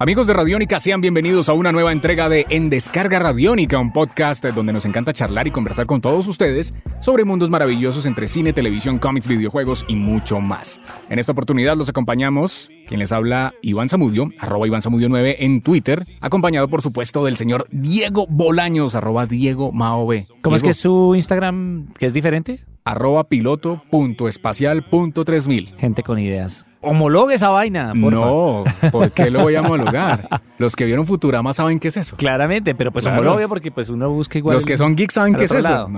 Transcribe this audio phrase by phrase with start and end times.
[0.00, 4.44] Amigos de Radiónica, sean bienvenidos a una nueva entrega de En Descarga Radiónica, un podcast
[4.44, 9.00] donde nos encanta charlar y conversar con todos ustedes sobre mundos maravillosos entre cine, televisión,
[9.00, 10.80] cómics, videojuegos y mucho más.
[11.10, 15.62] En esta oportunidad los acompañamos, quien les habla Iván Zamudio, arroba Iván Zamudio 9 en
[15.62, 20.28] Twitter, acompañado por supuesto del señor Diego Bolaños, arroba Diego Maove.
[20.42, 22.60] ¿Cómo es que su Instagram que es diferente?
[22.90, 25.76] Arroba piloto.espacial.3000.
[25.76, 26.64] Gente con ideas.
[26.80, 28.20] Homologue esa vaina, porfa.
[28.20, 30.28] No, ¿por qué lo voy a homologar?
[30.58, 32.16] Los que vieron Futurama saben qué es eso.
[32.16, 33.20] Claramente, pero pues Claro.
[33.20, 34.54] homologue porque pues uno busca igual.
[34.54, 35.88] Los que son geeks saben qué es eso.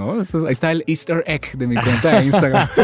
[0.47, 2.69] ahí está el Easter egg de mi cuenta de Instagram.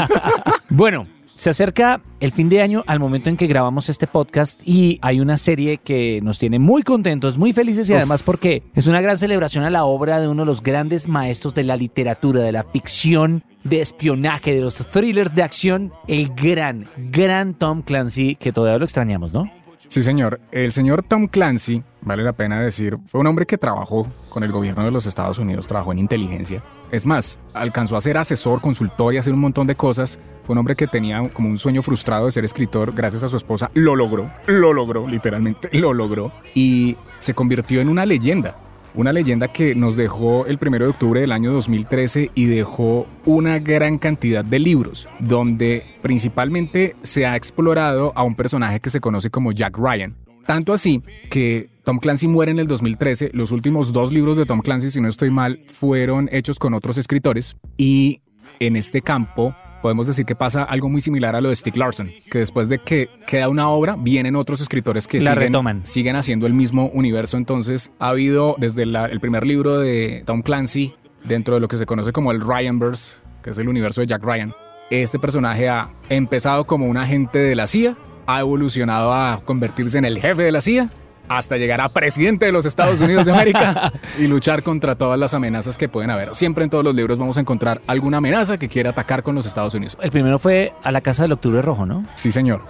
[0.69, 4.99] Bueno, se acerca el fin de año al momento en que grabamos este podcast y
[5.03, 7.99] hay una serie que nos tiene muy contentos, muy felices y Uf.
[7.99, 11.55] además porque es una gran celebración a la obra de uno de los grandes maestros
[11.55, 16.87] de la literatura, de la ficción, de espionaje, de los thrillers de acción, el gran,
[17.11, 19.51] gran Tom Clancy, que todavía lo extrañamos, ¿no?
[19.89, 20.41] Sí, señor.
[20.51, 24.53] El señor Tom Clancy, vale la pena decir, fue un hombre que trabajó con el
[24.53, 26.63] gobierno de los Estados Unidos, trabajó en inteligencia.
[26.91, 30.19] Es más, alcanzó a ser asesor, consultor y hacer un montón de cosas.
[30.45, 32.95] Fue un hombre que tenía como un sueño frustrado de ser escritor.
[32.95, 36.33] Gracias a su esposa lo logró, lo logró, literalmente lo logró.
[36.55, 38.57] Y se convirtió en una leyenda.
[38.97, 43.59] Una leyenda que nos dejó el 1 de octubre del año 2013 y dejó una
[43.59, 49.29] gran cantidad de libros, donde principalmente se ha explorado a un personaje que se conoce
[49.29, 50.17] como Jack Ryan.
[50.47, 53.33] Tanto así que Tom Clancy muere en el 2013.
[53.35, 56.97] Los últimos dos libros de Tom Clancy, si no estoy mal, fueron hechos con otros
[56.97, 57.55] escritores.
[57.77, 58.23] Y
[58.61, 59.55] en este campo
[59.87, 62.81] podemos decir que pasa algo muy similar a lo de Stieg Larsson, que después de
[62.81, 65.87] que queda una obra, vienen otros escritores que La siguen, retoman.
[65.87, 67.37] siguen haciendo el mismo universo.
[67.37, 71.77] Entonces ha habido desde la- el primer libro de Tom Clancy, dentro de lo que
[71.77, 74.53] se conoce como el Ryanverse, que es el universo de Jack Ryan,
[74.91, 77.95] este personaje ha empezado como un agente de la CIA,
[78.27, 80.89] ha evolucionado a convertirse en el jefe de la CIA,
[81.29, 85.35] hasta llegar a presidente de los Estados Unidos de América y luchar contra todas las
[85.35, 86.35] amenazas que pueden haber.
[86.35, 89.47] Siempre en todos los libros vamos a encontrar alguna amenaza que quiera atacar con los
[89.47, 89.97] Estados Unidos.
[90.01, 92.05] El primero fue a la Casa del Octubre Rojo, ¿no?
[92.15, 92.63] Sí, señor.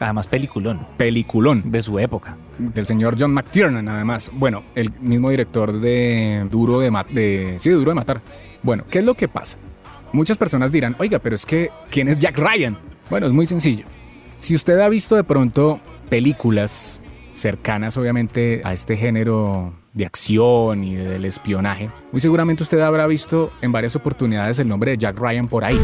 [0.00, 2.36] Además, peliculón Peliculón de su época.
[2.58, 4.30] del señor John McTiernan, además.
[4.32, 8.20] Bueno, el mismo director de Duro de, Ma- de sí, de Duro de Matar.
[8.62, 9.56] Bueno, ¿qué es lo que pasa?
[10.12, 12.76] Muchas personas dirán, oiga, pero es que, ¿quién es Jack Ryan?
[13.10, 13.84] Bueno, es muy sencillo.
[14.38, 17.00] Si usted ha visto de pronto películas
[17.38, 23.52] cercanas, obviamente, a este género de acción y del espionaje, muy seguramente usted habrá visto
[23.62, 25.80] en varias oportunidades el nombre de Jack Ryan por ahí.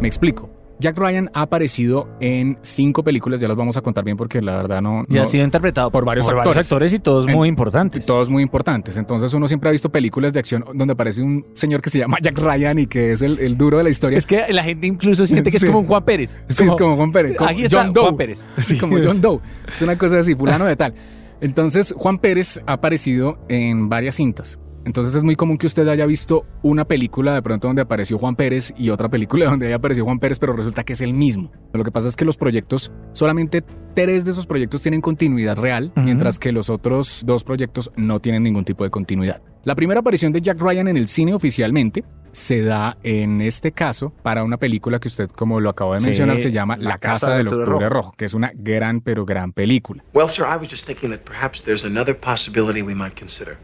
[0.00, 0.61] Me explico.
[0.82, 4.56] Jack Ryan ha aparecido en cinco películas, ya las vamos a contar bien porque la
[4.56, 5.04] verdad no...
[5.08, 6.92] Y ha sido interpretado por varios actores.
[6.92, 8.04] y todos En- muy importantes.
[8.04, 8.96] todos muy importantes.
[8.96, 12.18] Entonces uno siempre ha visto películas de acción donde aparece un señor que se llama
[12.20, 14.18] Jack Ryan y que es el, el duro de la historia.
[14.18, 15.66] Es que la gente incluso siente que Sí.
[15.66, 16.40] es como un Juan Pérez.
[16.48, 17.36] Sí, es como Juan Pérez.
[17.36, 18.02] como Aquí está John Doe.
[18.04, 18.44] Juan Pérez.
[18.58, 19.38] Sí, como John Doe.
[19.74, 20.94] Es una cosa así, fulano de tal.
[21.40, 24.58] Entonces, Juan Pérez ha aparecido en varias cintas.
[24.84, 28.34] Entonces es muy común que usted haya visto una película de pronto donde apareció Juan
[28.36, 31.52] Pérez y otra película donde haya aparecido Juan Pérez, pero resulta que es el mismo.
[31.72, 33.62] Lo que pasa es que los proyectos, solamente
[33.94, 38.42] tres de esos proyectos tienen continuidad real, mientras que los otros dos proyectos no tienen
[38.42, 39.42] ningún tipo de continuidad.
[39.64, 44.10] La primera aparición de Jack Ryan en el cine oficialmente se da en este caso
[44.22, 47.34] para una película que usted, como lo acabo de Sí, mencionar, se llama La, Casa,
[47.34, 48.12] del Octubre Rojo.
[48.16, 50.02] que es una gran, pero gran película.
[50.14, 53.58] Well, sir, I was just thinking that perhaps there's another possibility we might consider.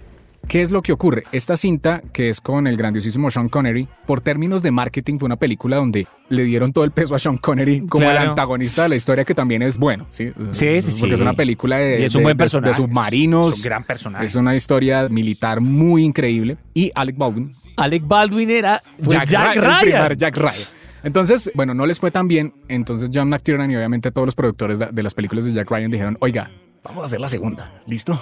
[0.48, 1.25] ¿Qué es lo que ocurre?
[1.31, 5.36] Esta cinta, que es con el grandiosísimo Sean Connery, por términos de marketing fue una
[5.36, 8.97] película donde le dieron todo el peso a Sean Connery como el antagonista de la
[8.97, 10.32] historia, que también es bueno, ¿sí?
[10.50, 11.00] Sí, sí, sí.
[11.00, 12.70] Porque es una película de, Y es un de- buen de- personaje.
[12.70, 13.53] de submarinos.
[13.53, 14.25] Es un gran personaje.
[14.25, 16.56] Es una historia militar muy increíble.
[16.72, 20.16] Y Alec Baldwin, Alec Baldwin era Jack, Ryan, Ryan.
[20.16, 20.69] Jack Ryan.
[21.04, 22.54] Entonces, bueno, no les fue tan bien.
[22.69, 25.91] Entonces John McTiernan y obviamente todos los productores de, de las películas de Jack Ryan
[25.91, 26.50] dijeron, oiga,
[26.84, 28.18] vamos a hacer la segunda, ¿listo?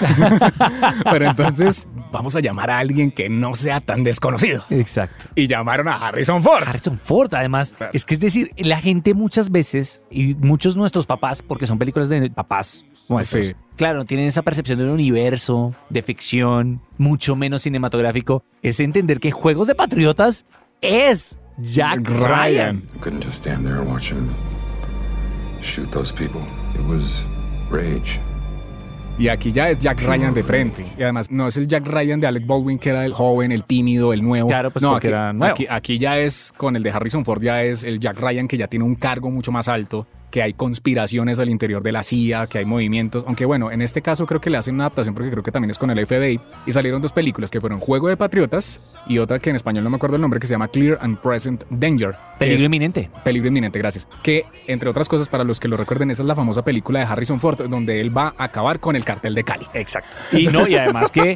[1.10, 4.64] Pero entonces vamos a llamar a alguien que no sea tan desconocido.
[4.70, 5.26] Exacto.
[5.34, 6.62] Y llamaron a Harrison Ford.
[6.66, 7.74] Harrison Ford, además.
[7.76, 7.92] Claro.
[7.94, 11.78] Es que es decir, la gente muchas veces, y muchos de nuestros papás, porque son
[11.78, 13.54] películas de papás nuestros, Sí.
[13.76, 19.30] claro, tienen esa percepción de un universo, de ficción, mucho menos cinematográfico, es entender que
[19.30, 20.44] Juegos de Patriotas
[20.80, 22.82] es Jack Ryan.
[22.94, 24.28] I couldn't just stand there and watch him
[25.62, 26.40] shoot those people.
[26.74, 27.26] It was
[27.70, 28.20] rage.
[29.18, 30.84] Y aquí ya es Jack Ryan de frente.
[30.98, 33.64] Y además no es el Jack Ryan de Alec Baldwin que era el joven, el
[33.64, 34.48] tímido, el nuevo.
[34.48, 35.52] Claro, pues no, porque aquí, era nuevo.
[35.52, 38.58] Aquí, aquí ya es con el de Harrison Ford, ya es el Jack Ryan que
[38.58, 42.46] ya tiene un cargo mucho más alto, que hay conspiraciones al interior de la CIA,
[42.46, 45.30] que hay movimientos, aunque bueno, en este caso creo que le hacen una adaptación porque
[45.30, 48.16] creo que también es con el FBI, y salieron dos películas que fueron Juego de
[48.16, 50.98] Patriotas y otra que en español no me acuerdo el nombre, que se llama Clear
[51.00, 52.14] and Present Danger.
[52.38, 53.10] Peligro inminente.
[53.24, 54.08] Peligro inminente, gracias.
[54.22, 57.06] Que, entre otras cosas, para los que lo recuerden, esa es la famosa película de
[57.06, 59.66] Harrison Ford, donde él va a acabar con el cartel de Cali.
[59.74, 60.16] Exacto.
[60.36, 61.34] Y no, y además que,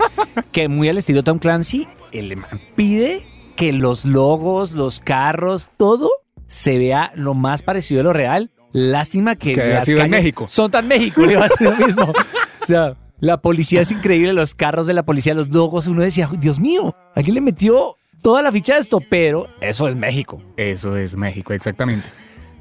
[0.53, 3.23] que muy al estilo Tom Clancy, el man pide
[3.57, 6.11] que los logos, los carros, todo
[6.47, 8.51] se vea lo más parecido a lo real.
[8.73, 10.47] Lástima que, Que las sido en México.
[10.49, 12.13] son tan México, le va a hacer lo mismo.
[12.63, 16.31] O sea, la policía es increíble, los carros de la policía, los logos, uno decía,
[16.39, 20.43] Dios mío, alguien le metió toda la ficha a esto, pero eso es México.
[20.59, 22.07] Eso es México, exactamente.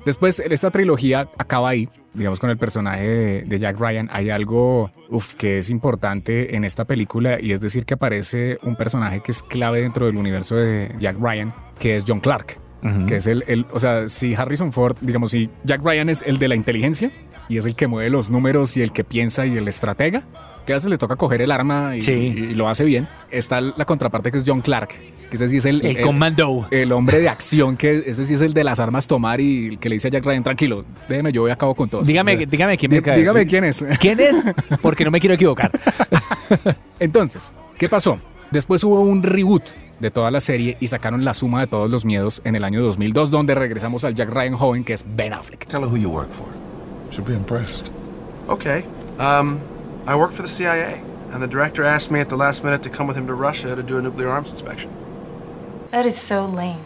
[0.05, 4.09] Después, esta trilogía acaba ahí, digamos, con el personaje de, de Jack Ryan.
[4.11, 8.75] Hay algo uf, que es importante en esta película y es decir que aparece un
[8.75, 12.57] personaje que es clave dentro del universo de Jack Ryan, que es John Clark.
[13.07, 16.37] Que es el, el- o sea, si Harrison Ford, digamos, si Jack Ryan es el
[16.39, 17.11] de la inteligencia
[17.49, 20.23] y es el que mueve los números y el que piensa y el estratega,
[20.65, 22.11] que veces le toca coger el arma y, Sí.
[22.13, 23.07] y lo hace bien.
[23.31, 24.89] Está la contraparte que es John Clark,
[25.29, 26.67] que ese sí es el, El comando.
[26.71, 29.79] el hombre de acción, que ese sí es el de las armas tomar y el
[29.79, 32.03] que le dice a Jack Ryan, tranquilo, déjeme, yo voy a cabo con todo.
[32.03, 33.17] Dígame, dígame quién me cae.
[33.17, 33.83] Dígame quién es.
[33.99, 34.43] ¿Quién es?
[34.81, 35.71] Porque no me quiero equivocar.
[36.99, 38.19] Entonces, ¿qué pasó?
[38.51, 39.63] Después hubo un reboot
[39.99, 42.81] de toda la serie y sacaron la suma de todos los miedos en el año
[42.81, 45.67] 2002, donde regresamos al Jack Ryan joven, que es Ben Affleck.
[45.67, 46.47] Tell her who you work for.
[47.11, 47.89] She'll be impressed.
[48.47, 48.83] Okay.
[49.19, 49.59] Um,
[50.07, 51.01] I work for the CIA,
[51.33, 53.75] and the director asked me at the last minute to come with him to Russia
[53.75, 54.89] to do a nuclear arms inspection.
[55.91, 56.79] That is so lame.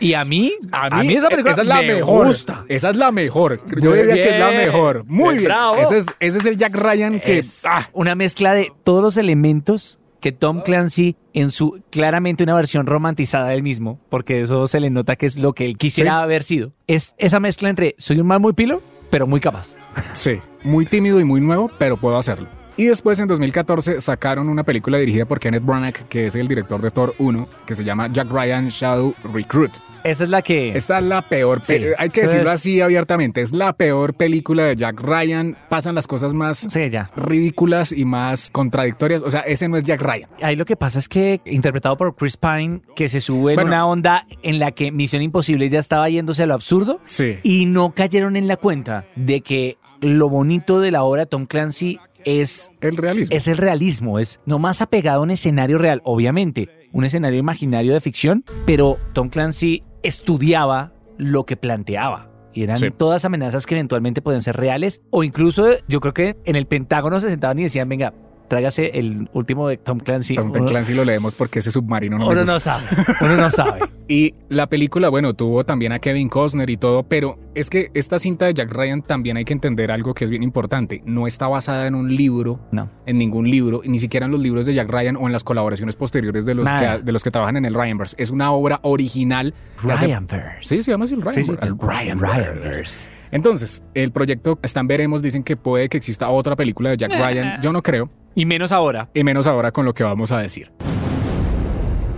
[0.00, 2.26] Y a mí, a mí, esa película esa es la me mejor.
[2.26, 2.64] gusta.
[2.68, 3.60] Esa es la mejor.
[3.80, 4.64] Yo Muy diría que es la bien.
[4.66, 5.04] mejor.
[5.06, 5.44] Muy bien.
[5.44, 5.76] Bravo.
[5.76, 7.38] Ese es, ese es el Jack Ryan que...
[7.38, 12.54] es ah, una mezcla de todos los elementos que Tom Clancy en su claramente una
[12.54, 16.12] versión romantizada del mismo, porque eso se le nota que es lo que él quisiera
[16.12, 16.22] Sí.
[16.22, 16.72] haber sido.
[16.86, 18.80] Es esa mezcla entre soy un man muy pilo,
[19.10, 19.74] pero muy capaz.
[20.14, 22.48] Sí, muy tímido y muy nuevo, pero puedo hacerlo.
[22.78, 26.80] Y después en 2014 sacaron una película dirigida por Kenneth Branagh, que es el director
[26.80, 29.72] de Thor 1, que se llama Jack Ryan Shadow Recruit.
[30.04, 32.80] Esa es la que Esta es la peor, pe- Sí, hay que decirlo es- así
[32.80, 35.56] abiertamente, es la peor película de Jack Ryan.
[35.70, 37.10] Pasan las cosas más Sí, ya.
[37.16, 39.22] ridículas y más contradictorias.
[39.22, 40.28] O sea, ese no es Jack Ryan.
[40.42, 43.68] Ahí lo que pasa es que, interpretado por Chris Pine, que se sube en Bueno.
[43.70, 47.38] una onda en la que Misión Imposible ya estaba yéndose a lo absurdo, Sí.
[47.42, 51.46] y no cayeron en la cuenta de que lo bonito de la obra de Tom
[51.46, 53.34] Clancy es El realismo.
[53.36, 57.94] es el realismo, es no más apegado a un escenario real, obviamente, un escenario imaginario
[57.94, 62.30] de ficción, pero Tom Clancy estudiaba lo que planteaba.
[62.52, 62.86] Y eran Sí.
[62.96, 65.02] todas amenazas que eventualmente pueden ser reales.
[65.10, 68.14] O incluso yo creo que en el Pentágono se sentaban y decían, venga,
[68.48, 70.36] tráigase el último de Tom Clancy.
[70.36, 72.84] Tom Clancy lo leemos porque ese submarino no Uno no sabe,
[73.20, 73.80] uno no sabe.
[74.06, 78.18] Y la película, bueno, tuvo también a Kevin Costner y todo, pero es que esta
[78.18, 81.02] cinta de Jack Ryan también hay que entender algo que es bien importante.
[81.06, 82.90] No está basada en un libro, No.
[83.06, 85.96] en ningún libro, ni siquiera en los libros de Jack Ryan o en las colaboraciones
[85.96, 86.98] posteriores de los, Nada.
[86.98, 88.14] que, de los que trabajan en el Ryanverse.
[88.18, 89.54] Es una obra original.
[89.90, 90.76] hace- Ryanverse.
[90.76, 91.52] Sí, se llama así el Ryanverse.
[91.52, 91.66] Sí, sí.
[91.66, 92.40] El Ryanverse.
[92.52, 93.08] Ryanverse.
[93.30, 95.22] Entonces, el proyecto está en veremos.
[95.22, 97.60] Dicen que puede que exista otra película de Jack Ryan.
[97.62, 98.10] Yo no creo.
[98.34, 99.08] Y menos ahora.
[99.14, 100.70] Y menos ahora con lo que vamos a decir.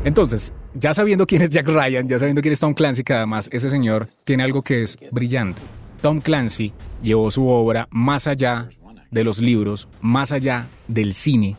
[0.07, 3.49] Entonces, ya sabiendo quién es Jack Ryan, ya sabiendo quién es Tom Clancy, que además
[3.53, 5.61] ese señor tiene algo que es brillante.
[6.01, 6.73] Tom Clancy
[7.03, 8.69] llevó su obra más allá
[9.11, 11.57] de los libros, más allá del cine,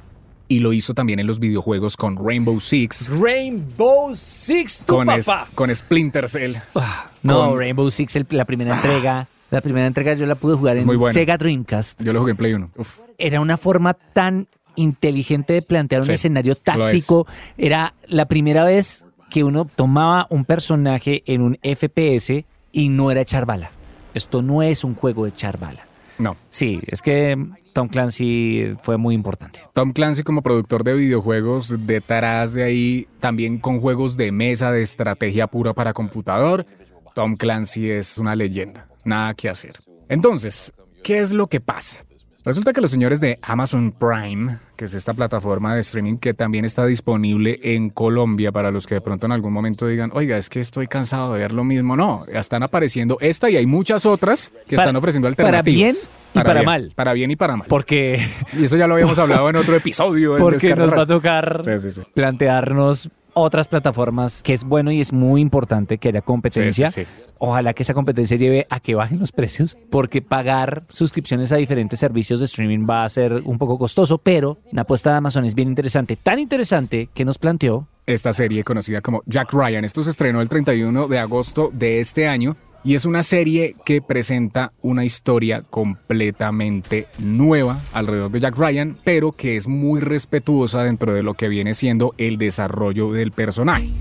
[0.47, 5.25] y lo hizo también en los videojuegos con Rainbow Six, Rainbow Six, tu con, es-
[5.25, 5.49] papá.
[5.53, 6.55] con Splinter Cell.
[6.75, 9.27] Ah, no, con- Rainbow Six, el- la primera entrega.
[9.49, 10.87] La primera entrega yo la pude jugar en.
[11.13, 12.01] Sega Dreamcast.
[12.01, 12.69] Yo lo jugué en Play 1.
[12.77, 12.99] Uf.
[13.17, 14.47] Era una forma tan
[14.77, 16.59] inteligente de plantear un Sí, escenario es.
[16.63, 17.27] táctico.
[17.57, 23.19] Era la primera vez que uno tomaba un personaje en un FPS y no era
[23.21, 23.71] echar bala.
[24.13, 25.85] Esto no es un juego de echar bala.
[26.17, 26.37] No.
[26.49, 27.37] Sí, es que
[27.73, 29.59] Tom Clancy fue muy importante.
[29.73, 34.81] Tom Clancy como productor de videojuegos, detrás de ahí también con juegos de mesa de
[34.81, 36.65] estrategia pura para computador,
[37.13, 39.75] Tom Clancy es una leyenda, nada que hacer.
[40.09, 41.97] Entonces, ¿qué es lo que pasa?
[42.47, 46.63] Resulta que los señores de Amazon Prime, que es esta plataforma de streaming que también
[46.63, 50.47] está disponible en Colombia para los que de pronto en algún momento digan, oiga, es
[50.49, 51.97] que estoy cansado de ver lo mismo.
[51.97, 55.75] No, están apareciendo esta y hay muchas otras que Para- están ofreciendo para alternativas.
[55.75, 55.95] bien
[56.33, 56.91] y para bien, mal.
[56.95, 57.67] Para bien y para mal.
[57.67, 58.25] Porque,
[58.57, 60.37] Y eso ya lo habíamos hablado en otro episodio.
[60.37, 62.01] en porque Descarga nos va a tocar Sí, sí, sí.
[62.13, 66.87] plantearnos otras plataformas, que es bueno y es muy importante que haya competencia.
[66.87, 67.23] Sí, sí, sí.
[67.39, 71.99] Ojalá que esa competencia lleve a que bajen los precios, porque pagar suscripciones a diferentes
[71.99, 75.53] servicios de streaming va a ser un poco costoso, pero la apuesta de Amazon es
[75.53, 76.15] bien interesante.
[76.15, 79.85] Tan interesante que nos planteó Esta serie conocida como Jack Ryan.
[79.85, 84.01] Esto se estrenó el 31 de agosto de este año Y es una serie que
[84.01, 91.13] presenta una historia completamente nueva alrededor de Jack Ryan, pero que es muy respetuosa dentro
[91.13, 93.91] de lo que viene siendo el desarrollo del personaje.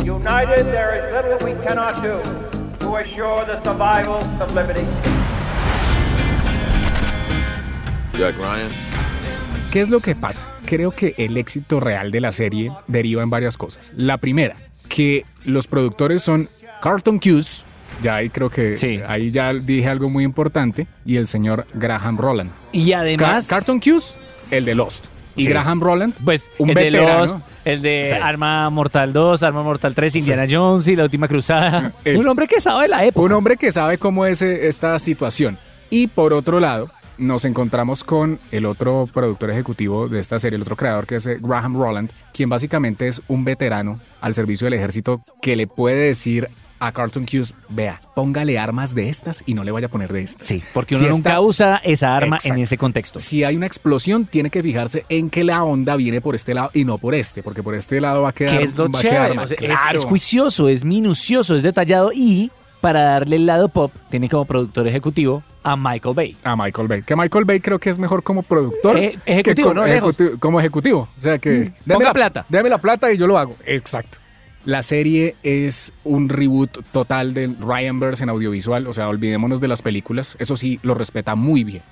[0.00, 2.20] United, there is little we cannot do
[2.80, 4.84] to assure the survival of liberty.
[8.18, 8.68] Jack Ryan.
[9.70, 10.46] ¿Qué es lo que pasa?
[10.64, 13.92] Creo que el éxito real de la serie deriva en varias cosas.
[13.96, 14.56] La primera,
[14.88, 16.48] que los productores son
[16.82, 17.64] Carlton Cuse,
[18.02, 19.00] ya ahí creo que Sí.
[19.06, 22.50] ahí ya dije algo muy importante, y el señor Graham Roland.
[22.72, 24.18] Y además, Car- Carlton Cuse,
[24.50, 25.06] el de Lost.
[25.36, 25.50] Y Sí.
[25.50, 27.18] Graham Roland, pues, un el de veterano.
[27.26, 28.14] Lost, el de Sí.
[28.20, 31.92] Arma Mortal 2, Arma Mortal 3, Indiana Jones y La Última Cruzada.
[32.04, 33.24] El- Un hombre que sabe la época.
[33.24, 35.56] Un hombre que sabe cómo es eh, esta situación.
[35.90, 40.62] Y por otro lado, nos encontramos con el otro productor ejecutivo de esta serie, el
[40.62, 44.74] otro creador que es eh, Graham Roland, quien básicamente es un veterano al servicio del
[44.74, 46.48] ejército que le puede decir
[46.80, 50.22] a Carlton Cuse, vea, póngale armas de estas y no le vaya a poner de
[50.22, 50.46] estas.
[50.46, 52.54] Sí, porque Si uno esta- nunca usa esa arma Exacto.
[52.56, 53.18] en ese contexto.
[53.18, 56.70] Si hay una explosión, tiene que fijarse en que la onda viene por este lado
[56.74, 59.00] y no por este, porque por este lado va a quedar, que es lo va
[59.00, 59.96] quedar o sea, es- Claro.
[59.98, 64.86] es, juicioso, es minucioso, es detallado y para darle el lado pop tiene como productor
[64.86, 66.36] ejecutivo a Michael Bay.
[66.44, 67.02] a Michael Bay.
[67.02, 68.96] Que Michael Bay creo que es mejor como productor.
[69.26, 70.18] Ejecutivo, que no, lejos.
[70.18, 71.08] Mm, ejecuti- como ejecutivo.
[71.16, 71.50] O sea que.
[71.50, 72.46] deme ponga la plata.
[72.48, 73.56] Deme la plata y yo lo hago.
[73.66, 74.18] Exacto.
[74.64, 78.86] La serie es un reboot total del Ryanverse en audiovisual.
[78.86, 80.36] O sea, olvidémonos de las películas.
[80.38, 81.82] Eso sí, lo respeta muy bien.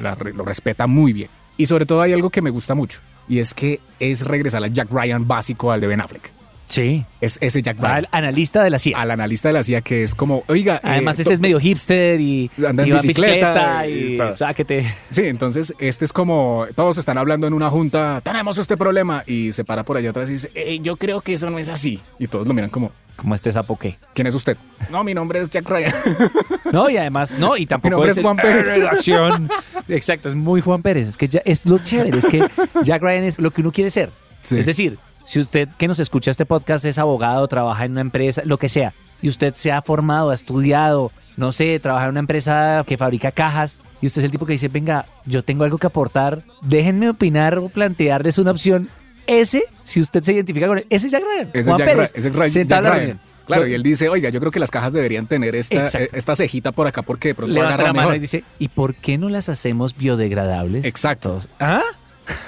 [0.00, 1.28] La lo respeta muy bien.
[1.56, 3.00] Y sobre todo hay algo que me gusta mucho.
[3.28, 6.41] Y es que es regresar al Jack Ryan básico al de Ben Affleck.
[6.68, 7.04] Sí.
[7.20, 7.96] Es ese Jack Ryan.
[7.96, 8.98] Al analista de la CIA.
[8.98, 10.80] Al analista de la CIA que es como, oiga.
[10.82, 14.84] Además, eh, este es medio hipster y, Anda en y bicicleta y, y sáquete.
[15.10, 19.52] Sí, entonces este es como todos están hablando en una junta, tenemos este problema y
[19.52, 22.00] se para por allá atrás y dice, "Ey, yo creo que eso no es así.
[22.18, 23.96] Y todos lo miran como, Como este sapo que.
[24.14, 24.56] ¿quién es usted?
[24.90, 25.92] No, mi nombre es Jack Ryan.
[26.72, 28.74] No, y además, no, y tampoco nombre es, es el- Juan Pérez.
[28.76, 29.50] redacción.
[29.88, 31.06] Exacto, es muy Juan Pérez.
[31.06, 32.48] Es que ya es lo chévere, es que
[32.82, 34.10] Jack Ryan es lo que uno quiere ser.
[34.42, 34.58] Sí.
[34.58, 38.42] Es decir, si usted que nos escucha este podcast es abogado, trabaja en una empresa,
[38.44, 42.20] lo que sea, y usted se ha formado, ha estudiado, no sé, trabaja en una
[42.20, 45.78] empresa que fabrica cajas, y usted es el tipo que dice, venga, yo tengo algo
[45.78, 48.88] que aportar, déjenme opinar o plantearles una opción.
[49.28, 51.48] Ese, si usted se identifica con él, ese es Jack Ryan.
[51.50, 52.12] Ese es Juan Jack, Pérez.
[52.12, 53.20] Ra- ese es Ra- sentado en Jack la Ryan.
[53.46, 56.16] Claro, y él dice, oiga, yo creo que las cajas deberían tener esta, Exacto.
[56.16, 58.16] esta cejita por acá porque de pronto levanta la mano mejor.
[58.16, 60.84] y dice, ¿y por qué no las hacemos biodegradables?
[60.84, 61.28] Exacto.
[61.30, 61.82] Todos, ¿Ah?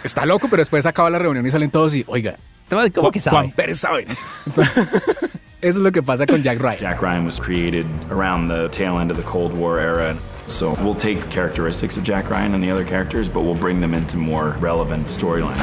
[0.05, 2.37] Está loco, pero después acaba la reunión y salen todos y, oiga,
[2.69, 3.37] ¿Cómo que sabe?
[3.37, 4.07] Juan Pérez sabe.
[4.47, 4.89] Entonces,
[5.65, 6.79] Eso es lo que pasa con Jack Ryan.
[6.79, 10.15] Jack Ryan was created around the tail end of the Cold War era.
[10.49, 13.95] So we'll take characteristics of Jack Ryan and the other characters, but we'll bring them
[13.95, 15.57] into more relevant storylines.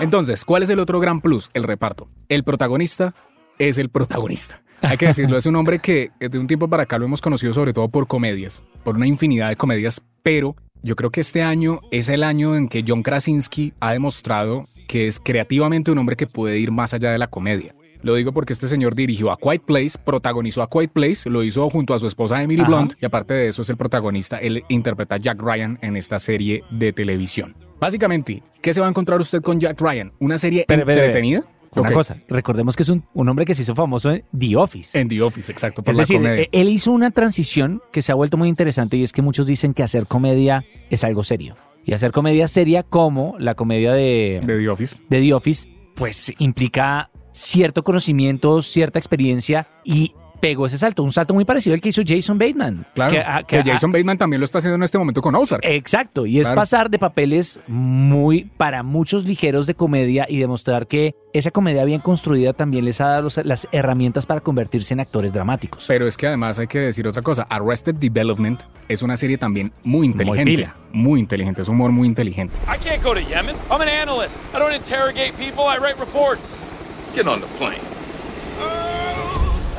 [0.00, 1.50] Entonces, ¿cuál es el otro gran plus?
[1.54, 2.08] El reparto.
[2.28, 3.14] El protagonista
[3.60, 4.60] es el protagonista.
[4.80, 7.54] Hay que decirlo, es un hombre que de un tiempo para acá lo hemos conocido
[7.54, 11.80] sobre todo por comedias, por una infinidad de comedias, pero yo creo que este año
[11.90, 16.26] es el año en que John Krasinski ha demostrado que es creativamente un hombre que
[16.26, 17.74] puede ir más allá de la comedia.
[18.02, 21.70] Lo digo porque este señor dirigió a Quiet Place, protagonizó a Quiet Place, lo hizo
[21.70, 22.68] junto a su esposa Emily Ajá.
[22.68, 26.18] Blunt y aparte de eso es el protagonista, él interpreta a Jack Ryan en esta
[26.18, 27.54] serie de televisión.
[27.78, 30.12] Básicamente, ¿qué se va a encontrar usted con Jack Ryan?
[30.18, 31.44] ¿Una serie Pero, pero, pero, entretenida?
[31.74, 34.98] Una cosa, recordemos que es un, un hombre que se hizo famoso en The Office.
[35.00, 36.42] En The Office, exacto, por es la decir, comedia.
[36.42, 39.46] eh, él hizo una transición que se ha vuelto muy interesante y es que muchos
[39.46, 41.56] dicen que hacer comedia es algo serio.
[41.84, 44.96] Y hacer comedia seria como la comedia de, de The Office.
[45.08, 51.34] de The Office, pues implica cierto conocimiento, cierta experiencia y pegó ese salto, un salto
[51.34, 52.84] muy parecido al que hizo Jason Bateman.
[52.94, 53.24] Claro, Que,
[53.58, 55.62] que, que, Jason Bateman también lo está haciendo en este momento con Ozark.
[55.64, 56.60] Exacto, y es Claro.
[56.60, 62.00] pasar de papeles muy, para muchos ligeros de comedia y demostrar que esa comedia bien
[62.00, 65.84] construida también les ha dado los- las herramientas para convertirse en actores dramáticos.
[65.86, 67.46] Pero es que además hay que decir otra cosa.
[67.48, 70.44] Arrested Development es una serie también muy inteligente.
[70.44, 70.74] pila.
[70.92, 72.54] Muy inteligente, es humor muy inteligente.
[72.66, 73.54] I can't go to Yemen.
[73.70, 74.38] I'm an analyst.
[74.52, 76.58] I don't interrogate people, I write reports.
[77.14, 77.78] Get on the plane.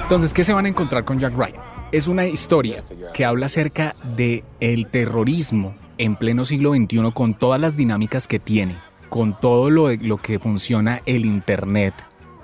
[0.03, 1.61] Entonces, ¿qué se van a encontrar con Jack Ryan?
[1.91, 2.83] Es una historia
[3.13, 8.37] que habla acerca de el terrorismo en pleno siglo XXI con todas las dinámicas que
[8.37, 8.75] tiene,
[9.09, 11.93] con todo lo, lo que funciona el Internet,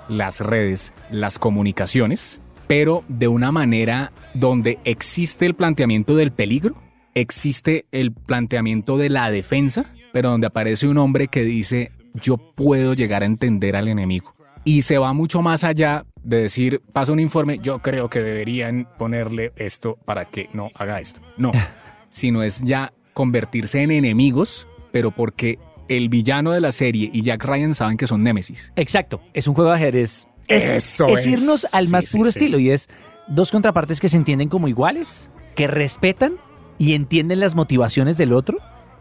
[0.08, 6.76] las redes, las comunicaciones, pero de una manera donde existe el planteamiento del peligro,
[7.14, 12.94] existe el planteamiento de la defensa, pero donde aparece un hombre que dice, yo puedo
[12.94, 14.34] llegar a entender al enemigo.
[14.64, 18.88] Y se va mucho más allá de decir, pasa un informe, yo creo que deberían
[18.98, 21.20] ponerle esto para que no haga esto.
[21.36, 21.52] No,
[22.08, 25.58] sino es ya convertirse en enemigos, pero porque
[25.88, 28.72] el villano de la serie y Jack Ryan saben que son némesis.
[28.76, 31.26] Exacto, es un juego de ajedrez es, Eso es es.
[31.26, 32.38] irnos al Sí, más sí, puro sí.
[32.38, 32.88] estilo y es
[33.28, 36.34] dos contrapartes que se entienden como iguales, que respetan
[36.78, 38.58] y entienden las motivaciones del otro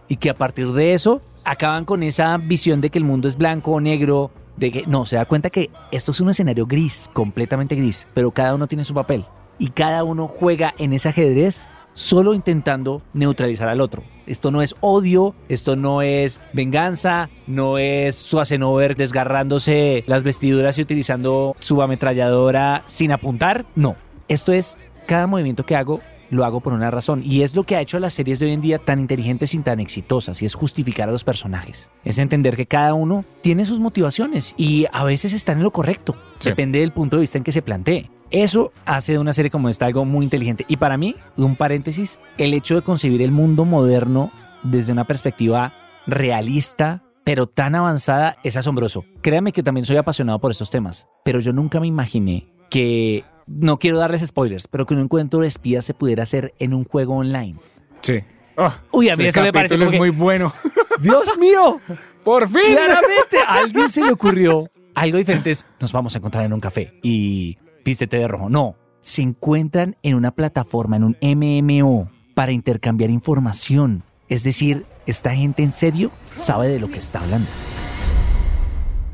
[0.07, 3.37] y que a partir de eso acaban con esa visión de que el mundo es
[3.37, 7.09] blanco o negro, de que no, se da cuenta que esto es un escenario gris,
[7.13, 9.25] completamente gris, pero cada uno tiene su papel
[9.57, 14.03] y cada uno juega en ese ajedrez solo intentando neutralizar al otro.
[14.25, 20.81] Esto no es odio, esto no es venganza, no es Schwarzenegger desgarrándose las vestiduras y
[20.81, 23.65] utilizando su ametralladora sin apuntar.
[23.75, 23.95] No,
[24.27, 25.99] esto es cada movimiento que hago
[26.29, 28.47] lo hago por una razón y es lo que ha hecho a las series de
[28.47, 31.91] hoy en día tan inteligentes y tan exitosas y es justificar a los personajes.
[32.03, 36.15] Es entender que cada uno tiene sus motivaciones y a veces está en lo correcto.
[36.39, 36.49] Sí.
[36.49, 38.09] Depende del punto de vista en que se plantee.
[38.31, 40.65] Eso hace de una serie como esta algo muy inteligente.
[40.67, 44.31] Y para mí, un paréntesis, el hecho de concebir el mundo moderno
[44.61, 45.73] desde una perspectiva
[46.05, 49.03] realista, pero tan avanzada, es asombroso.
[49.21, 53.77] Créame que también soy apasionado por estos temas, pero yo nunca me imaginé que, no
[53.79, 57.15] quiero darles spoilers, pero que un encuentro de espías se pudiera hacer en un juego
[57.17, 57.55] online.
[58.01, 58.19] Sí.
[58.57, 60.53] Oh, Uy, a mí eso me parece como es que- muy bueno.
[61.01, 61.79] ¡Dios mío!
[62.23, 62.75] ¡Por fin!
[62.75, 65.51] Claramente a alguien se le ocurrió algo diferente.
[65.51, 68.49] es, Nos vamos a encontrar en un café y vístete de rojo.
[68.49, 74.03] No, se encuentran en una plataforma, en un MMO, para intercambiar información.
[74.27, 77.49] Es decir, esta gente en serio sabe de lo que está hablando.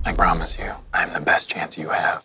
[0.07, 2.21] I promise you, I'm the best chance you have.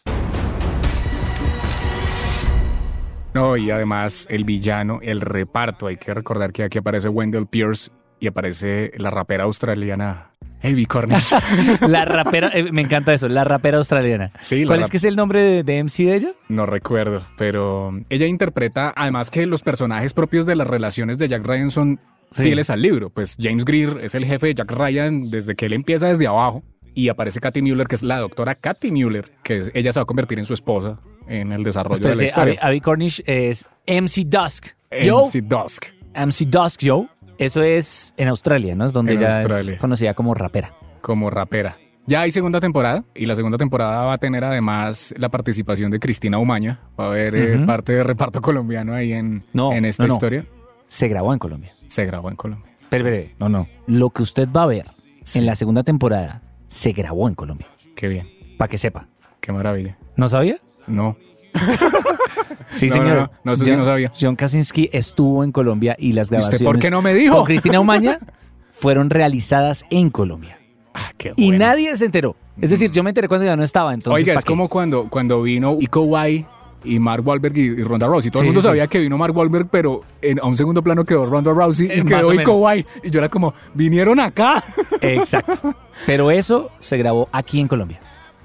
[3.34, 5.87] No, y además el villano, el reparto.
[5.87, 10.32] Hay que recordar que aquí aparece Wendell Pierce y aparece la rapera australiana
[10.62, 11.32] Heavy Cornish.
[11.88, 14.30] La rapera, eh, me encanta eso, la rapera australiana.
[14.40, 16.32] Sí, la ¿Cuál es que es el nombre de, de MC de ella?
[16.50, 21.46] No recuerdo, pero ella interpreta, además que los personajes propios de las relaciones de Jack
[21.46, 22.00] Ryan son
[22.32, 22.42] Sí.
[22.44, 23.10] fieles al libro.
[23.10, 26.62] Pues James Greer es el jefe de Jack Ryan desde que él empieza desde abajo
[26.94, 30.06] y aparece Katy Mueller, que es la doctora Katy Mueller, que ella se va a
[30.06, 30.99] convertir en su esposa
[31.30, 32.54] en el desarrollo de la Espérese, historia.
[32.60, 34.66] Abby, Abby Cornish es MC Dusk.
[35.02, 35.87] Yo, MC Dusk.
[36.14, 37.06] MC Dusk, yo.
[37.38, 38.84] Eso es en Australia, ¿no?
[38.87, 39.75] Es donde En Australia.
[39.75, 40.75] es conocida como rapera.
[41.00, 41.76] como rapera.
[42.06, 46.00] Ya hay segunda temporada y la segunda temporada va a tener además la participación de
[46.00, 46.80] Cristina Umaña.
[46.99, 50.14] Va a haber eh, parte de reparto colombiano ahí en, No, en esta no, no.
[50.14, 50.45] historia.
[50.86, 51.71] Se grabó en Colombia.
[51.86, 52.73] Se grabó en Colombia.
[52.88, 53.69] Pero, pero, no, no.
[53.86, 54.86] Lo que usted va a ver
[55.23, 55.38] Sí.
[55.38, 57.69] en la segunda temporada se grabó en Colombia.
[57.95, 58.26] Qué bien,
[58.58, 59.06] Para que sepa.
[59.40, 59.97] qué maravilla.
[60.16, 60.58] ¿No sabía?
[60.86, 61.16] No,
[62.71, 63.06] Sí, No, señor.
[63.08, 64.12] no, no, no, eso sí no sabía.
[64.19, 67.36] John Krasinski estuvo en Colombia y las ¿Y usted grabaciones por qué no me dijo?
[67.36, 68.19] con Cristina Umaña
[68.71, 70.58] fueron realizadas en Colombia.
[70.95, 71.66] Ah, qué Y bueno.
[71.66, 72.36] nadie se enteró.
[72.60, 74.49] Es decir, yo me enteré cuando ya no estaba, entonces Oiga, ¿pa' es qué?
[74.50, 76.45] como cuando, cuando vino Iko Uwais
[76.84, 78.30] y Mark Wahlberg y, y Ronda Rousey.
[78.30, 80.82] Todo Sí, el mundo sí, sabía que vino Mark Wahlberg, pero en- a un segundo
[80.82, 82.56] plano quedó Ronda Rousey y Eh, quedó o Iko menos.
[82.56, 82.86] Uwais.
[83.02, 84.62] Y yo era como, vinieron acá.
[85.00, 85.75] Exacto.
[86.06, 88.00] Pero eso se grabó aquí en Colombia.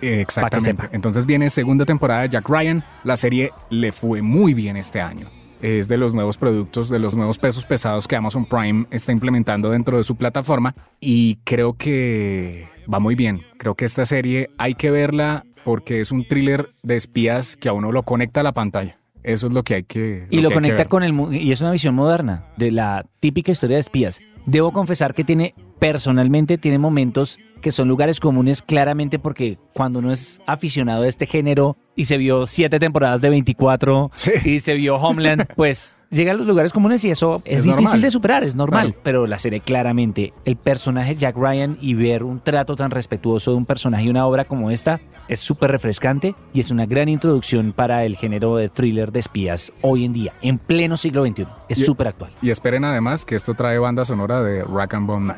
[0.08, 0.89] Exactamente.
[0.91, 2.84] Entonces viene segunda temporada de Jack Ryan.
[3.04, 5.28] La serie le fue muy bien este año.
[5.62, 9.70] Es de los nuevos productos, de los nuevos pesos pesados que Amazon Prime está implementando
[9.70, 10.76] dentro de su plataforma.
[11.00, 13.41] Y creo que va muy bien.
[13.58, 17.74] Creo que esta serie hay que verla porque es un thriller de espías que a
[17.74, 19.00] uno lo conecta a la pantalla.
[19.24, 20.28] Eso es lo que hay que.
[20.30, 23.06] Y lo que hay que conecta con el y es una visión moderna de la
[23.20, 24.22] típica historia de espías.
[24.46, 30.12] Debo confesar que tiene personalmente tiene momentos que son lugares comunes claramente porque cuando uno
[30.12, 34.32] es aficionado a este género y se vio siete temporadas de 24 Sí.
[34.46, 37.84] y se vio Homeland, pues llega a los lugares comunes y eso es, Es difícil
[37.86, 38.02] normal.
[38.02, 38.88] de superar, es normal.
[38.89, 39.02] Claro.
[39.04, 43.58] Pero la serie claramente, el personaje Jack Ryan y ver un trato tan respetuoso de
[43.58, 47.74] un personaje y una obra como esta es súper refrescante y es una gran introducción
[47.74, 51.48] para el género de thriller de espías hoy en día, en pleno siglo XXI.
[51.70, 52.32] Es súper actual.
[52.41, 55.38] Y esperen además que esto trae banda sonora de Rack and Bone Man.